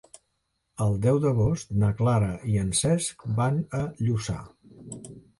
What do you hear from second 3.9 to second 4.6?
Lluçà.